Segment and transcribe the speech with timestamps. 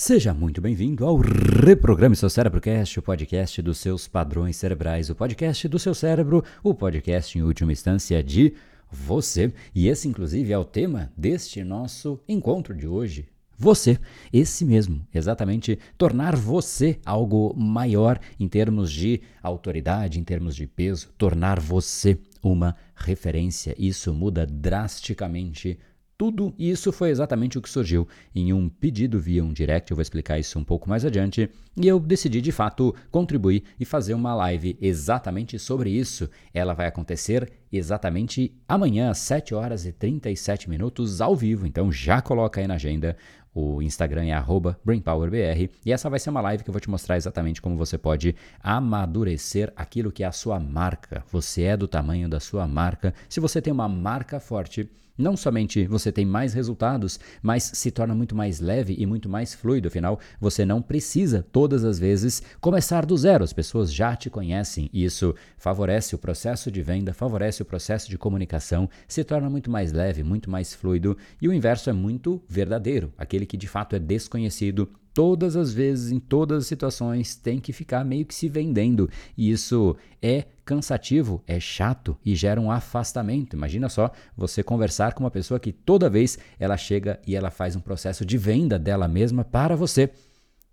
[0.00, 5.66] Seja muito bem-vindo ao Reprograme Seu Cérebrocast, o podcast dos seus padrões cerebrais, o podcast
[5.66, 8.54] do seu cérebro, o podcast em última instância de
[8.88, 9.52] você.
[9.74, 13.26] E esse, inclusive, é o tema deste nosso encontro de hoje.
[13.58, 13.98] Você,
[14.32, 21.08] esse mesmo, exatamente tornar você algo maior em termos de autoridade, em termos de peso,
[21.18, 23.74] tornar você uma referência.
[23.76, 25.76] Isso muda drasticamente
[26.18, 30.02] tudo isso foi exatamente o que surgiu em um pedido via um direct, eu vou
[30.02, 34.34] explicar isso um pouco mais adiante, e eu decidi de fato contribuir e fazer uma
[34.34, 36.28] live exatamente sobre isso.
[36.52, 42.20] Ela vai acontecer exatamente amanhã às 7 horas e 37 minutos ao vivo, então já
[42.20, 43.16] coloca aí na agenda.
[43.54, 44.44] O Instagram é
[44.84, 47.98] BrainPowerBR e essa vai ser uma live que eu vou te mostrar exatamente como você
[47.98, 51.24] pode amadurecer aquilo que é a sua marca.
[51.32, 53.12] Você é do tamanho da sua marca.
[53.28, 54.88] Se você tem uma marca forte,
[55.18, 59.52] não somente você tem mais resultados, mas se torna muito mais leve e muito mais
[59.52, 59.88] fluido.
[59.88, 63.42] Afinal, você não precisa todas as vezes começar do zero.
[63.42, 68.08] As pessoas já te conhecem e isso favorece o processo de venda, favorece o processo
[68.08, 71.16] de comunicação, se torna muito mais leve, muito mais fluido.
[71.40, 73.12] E o inverso é muito verdadeiro.
[73.16, 77.72] Aquele que de fato é desconhecido todas as vezes, em todas as situações, tem que
[77.72, 79.10] ficar meio que se vendendo.
[79.36, 83.56] E isso é cansativo, é chato e gera um afastamento.
[83.56, 87.74] Imagina só você conversar com uma pessoa que toda vez ela chega e ela faz
[87.74, 90.08] um processo de venda dela mesma para você.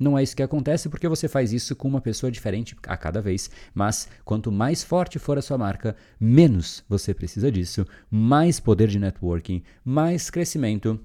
[0.00, 3.20] Não é isso que acontece porque você faz isso com uma pessoa diferente a cada
[3.20, 3.50] vez.
[3.74, 8.98] Mas quanto mais forte for a sua marca, menos você precisa disso, mais poder de
[8.98, 10.98] networking, mais crescimento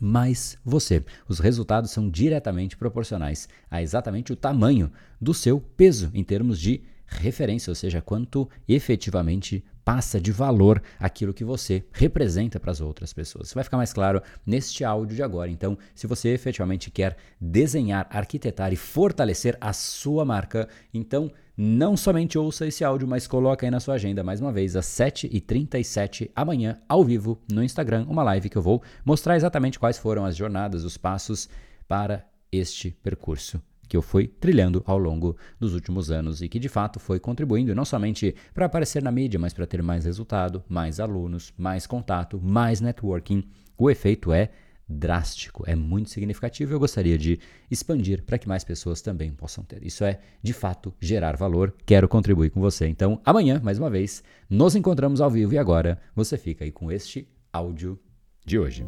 [0.00, 1.04] mais você.
[1.28, 6.82] Os resultados são diretamente proporcionais a exatamente o tamanho do seu peso em termos de
[7.06, 13.12] referência, ou seja, quanto efetivamente passa de valor aquilo que você representa para as outras
[13.12, 13.48] pessoas.
[13.48, 15.50] Isso vai ficar mais claro neste áudio de agora.
[15.50, 22.38] Então, se você efetivamente quer desenhar, arquitetar e fortalecer a sua marca, então não somente
[22.38, 26.80] ouça esse áudio, mas coloca aí na sua agenda mais uma vez às 7h37 amanhã,
[26.88, 30.82] ao vivo, no Instagram, uma live que eu vou mostrar exatamente quais foram as jornadas,
[30.82, 31.48] os passos
[31.86, 36.68] para este percurso que eu fui trilhando ao longo dos últimos anos e que de
[36.68, 41.00] fato foi contribuindo não somente para aparecer na mídia, mas para ter mais resultado, mais
[41.00, 43.44] alunos, mais contato, mais networking.
[43.76, 44.50] O efeito é
[44.88, 47.38] drástico, é muito significativo e eu gostaria de
[47.70, 49.84] expandir para que mais pessoas também possam ter.
[49.84, 51.74] Isso é, de fato, gerar valor.
[51.86, 52.86] Quero contribuir com você.
[52.86, 56.92] Então, amanhã, mais uma vez, nos encontramos ao vivo e agora você fica aí com
[56.92, 57.98] este áudio
[58.44, 58.84] de hoje.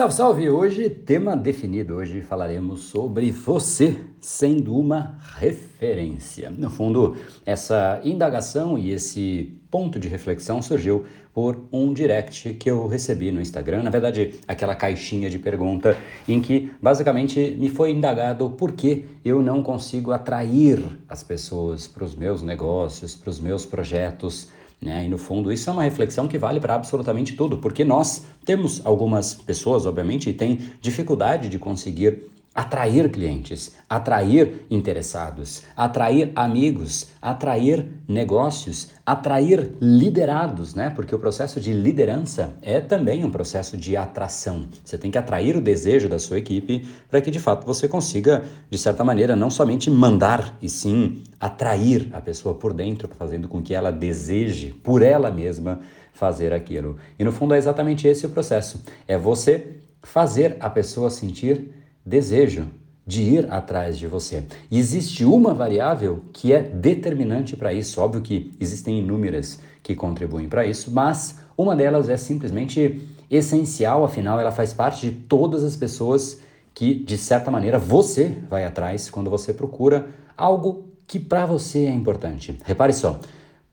[0.00, 0.48] Salve, salve!
[0.48, 1.96] Hoje, tema definido.
[1.96, 6.48] Hoje falaremos sobre você sendo uma referência.
[6.48, 12.86] No fundo, essa indagação e esse ponto de reflexão surgiu por um direct que eu
[12.86, 13.82] recebi no Instagram.
[13.82, 15.94] Na verdade, aquela caixinha de pergunta
[16.26, 22.04] em que basicamente me foi indagado por que eu não consigo atrair as pessoas para
[22.04, 24.48] os meus negócios, para os meus projetos
[24.80, 25.04] né?
[25.04, 28.80] E no fundo, isso é uma reflexão que vale para absolutamente tudo, porque nós temos
[28.84, 37.86] algumas pessoas, obviamente, que têm dificuldade de conseguir atrair clientes, atrair interessados, atrair amigos, atrair
[38.08, 40.90] negócios, atrair liderados, né?
[40.90, 44.66] Porque o processo de liderança é também um processo de atração.
[44.84, 48.44] Você tem que atrair o desejo da sua equipe para que de fato você consiga,
[48.68, 53.62] de certa maneira, não somente mandar, e sim atrair a pessoa por dentro, fazendo com
[53.62, 55.80] que ela deseje por ela mesma
[56.12, 56.96] fazer aquilo.
[57.18, 58.82] E no fundo é exatamente esse o processo.
[59.06, 62.66] É você fazer a pessoa sentir desejo
[63.06, 64.44] de ir atrás de você.
[64.70, 68.00] E existe uma variável que é determinante para isso.
[68.00, 74.40] Óbvio que existem inúmeras que contribuem para isso, mas uma delas é simplesmente essencial, afinal,
[74.40, 76.40] ela faz parte de todas as pessoas
[76.74, 81.92] que, de certa maneira, você vai atrás quando você procura algo que para você é
[81.92, 82.58] importante.
[82.64, 83.20] Repare só,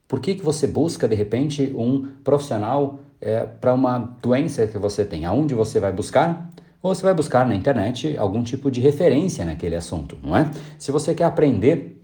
[0.07, 5.03] por que, que você busca, de repente, um profissional é, para uma doença que você
[5.03, 5.25] tem?
[5.25, 6.49] Aonde você vai buscar?
[6.87, 10.49] Você vai buscar na internet algum tipo de referência naquele assunto, não é?
[10.77, 12.01] Se você quer aprender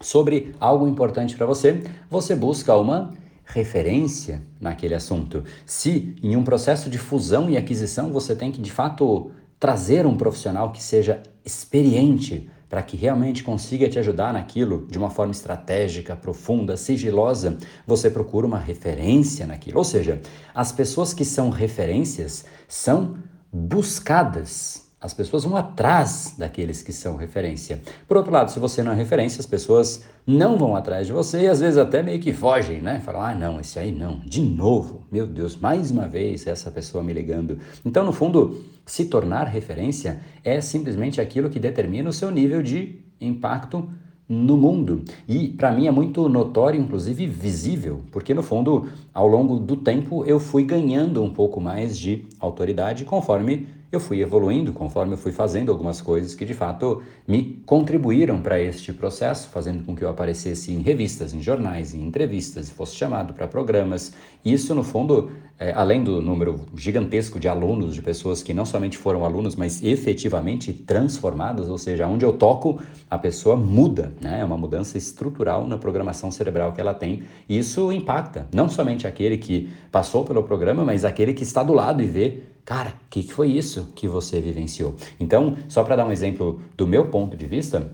[0.00, 3.12] sobre algo importante para você, você busca uma
[3.44, 5.44] referência naquele assunto.
[5.66, 10.16] Se em um processo de fusão e aquisição você tem que de fato trazer um
[10.16, 16.16] profissional que seja experiente para que realmente consiga te ajudar naquilo de uma forma estratégica,
[16.16, 19.76] profunda, sigilosa, você procura uma referência naquilo.
[19.76, 20.22] Ou seja,
[20.54, 23.16] as pessoas que são referências são
[23.52, 27.80] buscadas as pessoas vão atrás daqueles que são referência.
[28.06, 31.42] Por outro lado, se você não é referência, as pessoas não vão atrás de você
[31.42, 33.00] e às vezes até meio que fogem, né?
[33.04, 37.02] Falam, ah, não, esse aí não, de novo, meu Deus, mais uma vez essa pessoa
[37.02, 37.58] me ligando.
[37.84, 43.00] Então, no fundo, se tornar referência é simplesmente aquilo que determina o seu nível de
[43.20, 43.90] impacto
[44.32, 45.02] no mundo.
[45.28, 50.24] E para mim é muito notório, inclusive visível, porque no fundo, ao longo do tempo,
[50.24, 55.32] eu fui ganhando um pouco mais de autoridade conforme eu fui evoluindo conforme eu fui
[55.32, 60.08] fazendo algumas coisas que de fato me contribuíram para este processo, fazendo com que eu
[60.08, 64.14] aparecesse em revistas, em jornais, em entrevistas, fosse chamado para programas.
[64.42, 68.96] Isso, no fundo, é, além do número gigantesco de alunos, de pessoas que não somente
[68.96, 72.80] foram alunos, mas efetivamente transformadas, ou seja, onde eu toco,
[73.10, 74.40] a pessoa muda, né?
[74.40, 77.24] É uma mudança estrutural na programação cerebral que ela tem.
[77.46, 81.74] E isso impacta não somente aquele que passou pelo programa, mas aquele que está do
[81.74, 84.94] lado e vê Cara, o que, que foi isso que você vivenciou?
[85.18, 87.90] Então, só para dar um exemplo do meu ponto de vista,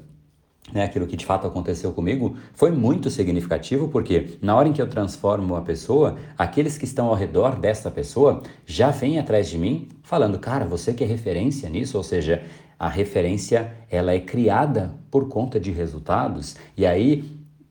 [0.73, 4.83] né, aquilo que de fato aconteceu comigo foi muito significativo porque na hora em que
[4.83, 9.57] eu transformo uma pessoa, aqueles que estão ao redor dessa pessoa já vêm atrás de
[9.57, 12.43] mim falando, cara, você que é referência nisso, ou seja,
[12.79, 17.25] a referência ela é criada por conta de resultados e aí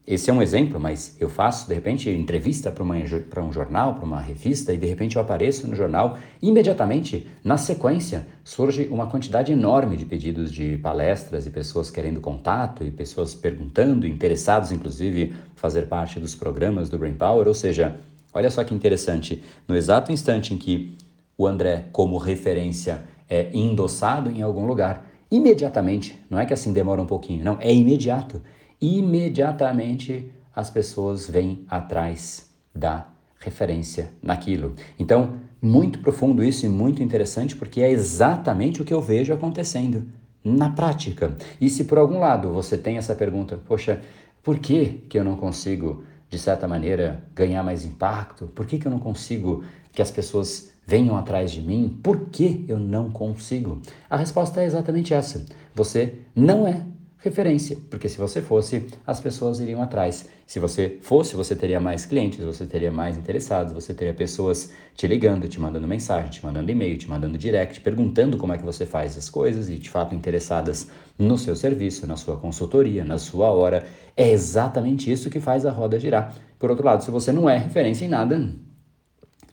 [0.08, 4.22] esse é um exemplo, mas eu faço, de repente, entrevista para um jornal, para uma
[4.22, 6.18] revista, e de repente eu apareço no jornal.
[6.42, 12.86] Imediatamente, na sequência, surge uma quantidade enorme de pedidos de palestras e pessoas querendo contato
[12.86, 17.46] e pessoas perguntando, interessados, inclusive, fazer parte dos programas do Brain Power.
[17.46, 17.98] Ou seja,
[18.34, 20.96] olha só que interessante, no exato instante em que
[21.38, 27.02] o André, como referência, é endossado em algum lugar, imediatamente, não é que assim demora
[27.02, 28.42] um pouquinho, não, é imediato
[28.82, 33.08] imediatamente as pessoas vêm atrás da
[33.40, 34.76] referência naquilo.
[34.98, 40.08] Então, muito profundo isso e muito interessante porque é exatamente o que eu vejo acontecendo
[40.44, 41.36] na prática.
[41.60, 44.02] E se por algum lado você tem essa pergunta, poxa,
[44.44, 48.48] por que, que eu não consigo, de certa maneira, ganhar mais impacto?
[48.48, 52.00] Por que, que eu não consigo que as pessoas venham atrás de mim?
[52.02, 53.82] Por que eu não consigo?
[54.10, 55.46] A resposta é exatamente essa.
[55.76, 56.82] Você não é
[57.28, 60.28] referência, porque se você fosse, as pessoas iriam atrás.
[60.46, 65.06] Se você fosse, você teria mais clientes, você teria mais interessados, você teria pessoas te
[65.08, 68.86] ligando, te mandando mensagem, te mandando e-mail, te mandando direct, perguntando como é que você
[68.86, 70.88] faz as coisas e de fato interessadas
[71.18, 73.86] no seu serviço, na sua consultoria, na sua hora.
[74.16, 76.34] É exatamente isso que faz a roda girar.
[76.58, 78.50] Por outro lado, se você não é referência em nada,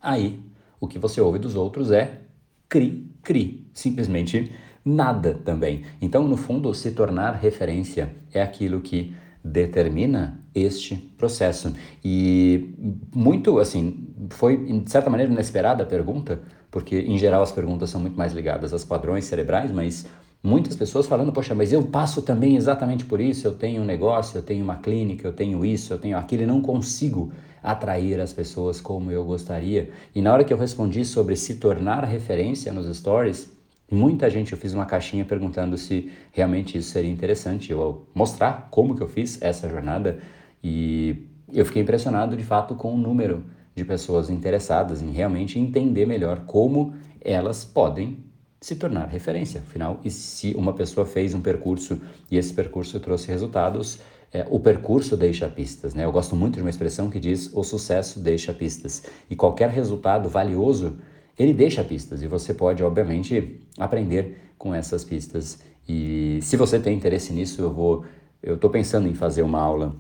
[0.01, 0.41] aí
[0.81, 2.21] o que você ouve dos outros é
[2.69, 4.53] cri, cri, simplesmente
[4.85, 5.85] nada também.
[6.01, 11.73] Então, no fundo, se tornar referência é aquilo que determina este processo.
[12.05, 12.75] E
[13.15, 16.41] muito, assim, foi de certa maneira inesperada a pergunta,
[16.71, 20.07] porque em geral as perguntas são muito mais ligadas aos padrões cerebrais, mas
[20.43, 24.39] muitas pessoas falando, poxa, mas eu passo também exatamente por isso, eu tenho um negócio,
[24.39, 27.33] eu tenho uma clínica, eu tenho isso, eu tenho aquilo e não consigo
[27.63, 29.91] atrair as pessoas como eu gostaria.
[30.15, 33.51] E na hora que eu respondi sobre se tornar referência nos stories,
[33.91, 38.97] Muita gente, eu fiz uma caixinha perguntando se realmente isso seria interessante, eu mostrar como
[38.97, 40.19] que eu fiz essa jornada
[40.63, 43.45] e eu fiquei impressionado de fato com o número
[43.75, 48.25] de pessoas interessadas em realmente entender melhor como elas podem
[48.61, 49.61] se tornar referência.
[49.61, 52.01] Afinal, e se uma pessoa fez um percurso
[52.31, 53.99] e esse percurso trouxe resultados,
[54.33, 55.95] é, o percurso deixa pistas.
[55.95, 56.05] Né?
[56.05, 59.03] Eu gosto muito de uma expressão que diz o sucesso deixa pistas.
[59.29, 60.97] E qualquer resultado valioso
[61.39, 65.59] ele deixa pistas e você pode, obviamente, aprender com essas pistas.
[65.89, 68.05] E se você tem interesse nisso, eu vou,
[68.43, 69.95] eu estou pensando em fazer uma aula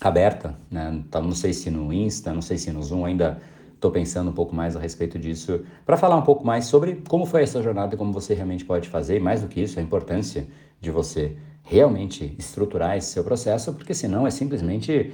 [0.00, 1.02] aberta, né?
[1.06, 3.40] Então, não sei se no Insta, não sei se no Zoom, ainda
[3.74, 7.26] estou pensando um pouco mais a respeito disso, para falar um pouco mais sobre como
[7.26, 9.82] foi essa jornada e como você realmente pode fazer, e mais do que isso, a
[9.82, 10.46] importância
[10.80, 15.12] de você realmente estruturar esse seu processo, porque senão é simplesmente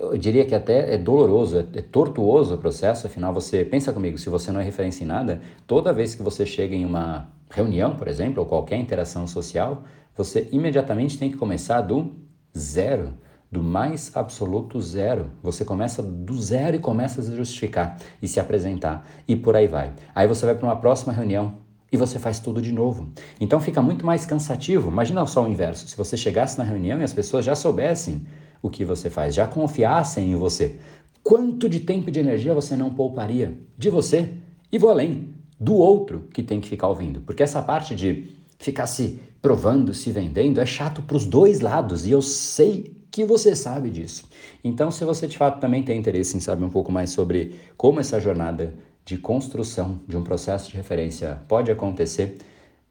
[0.00, 4.18] eu diria que até é doloroso, é, é, tortuoso o processo, afinal você, pensa comigo,
[4.18, 7.94] se você não é referência em nada, toda vez que você chega em uma reunião,
[7.96, 9.84] por exemplo, ou qualquer interação social,
[10.16, 12.12] você imediatamente tem que começar do
[12.56, 13.14] zero,
[13.50, 15.30] do mais absoluto zero.
[15.42, 19.68] Você começa do zero e começa a se justificar e se apresentar e por aí
[19.68, 19.92] vai.
[20.14, 23.08] Aí você vai para uma próxima reunião, e você faz tudo de novo.
[23.40, 24.90] Então fica muito mais cansativo.
[24.90, 25.88] Imagina só o inverso.
[25.88, 28.26] Se você chegasse na reunião e as pessoas já soubessem
[28.66, 30.76] o que você faz, já confiassem em você,
[31.22, 34.30] quanto de tempo e de energia você não pouparia de você
[34.70, 37.20] e vou além, do outro que tem que ficar ouvindo.
[37.20, 42.06] Porque essa parte de ficar se provando, se vendendo, é chato para os dois lados
[42.06, 44.24] e eu sei que você sabe disso.
[44.62, 48.00] Então, se você de fato também tem interesse em saber um pouco mais sobre como
[48.00, 52.38] essa jornada de construção de um processo de referência pode acontecer,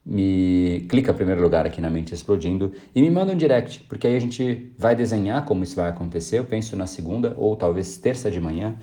[0.05, 4.15] me clica primeiro lugar aqui na mente explodindo e me manda um direct, porque aí
[4.15, 6.37] a gente vai desenhar como isso vai acontecer.
[6.37, 8.75] Eu penso na segunda ou talvez terça de manhã.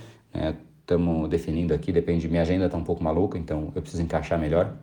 [0.81, 1.29] Estamos né?
[1.29, 2.29] definindo aqui, depende.
[2.29, 4.77] Minha agenda está um pouco maluca, então eu preciso encaixar melhor.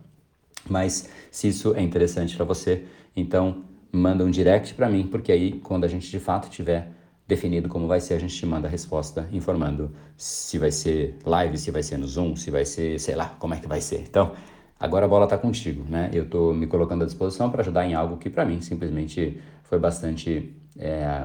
[0.70, 5.54] Mas se isso é interessante para você, então manda um direct para mim, porque aí
[5.60, 6.90] quando a gente de fato tiver
[7.28, 11.58] definido como vai ser, a gente te manda a resposta informando se vai ser live,
[11.58, 14.02] se vai ser no Zoom, se vai ser, sei lá, como é que vai ser.
[14.02, 14.32] Então,
[14.80, 16.10] agora a bola está contigo, né?
[16.14, 19.78] Eu estou me colocando à disposição para ajudar em algo que para mim simplesmente foi
[19.78, 21.24] bastante é,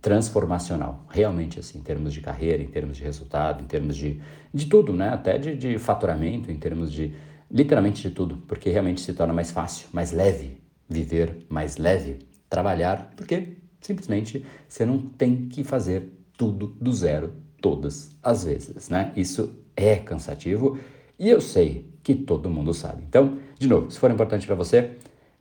[0.00, 4.20] transformacional, realmente assim, em termos de carreira, em termos de resultado, em termos de,
[4.52, 5.10] de tudo, né?
[5.10, 7.14] Até de, de faturamento, em termos de
[7.50, 12.18] literalmente de tudo, porque realmente se torna mais fácil, mais leve viver, mais leve
[12.48, 19.12] trabalhar, porque simplesmente você não tem que fazer tudo do zero todas as vezes, né?
[19.16, 20.78] Isso é cansativo
[21.18, 23.02] e eu sei que todo mundo sabe.
[23.08, 24.90] Então, de novo, se for importante para você,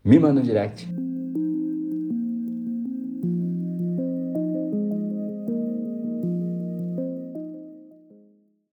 [0.03, 0.88] me manda um direct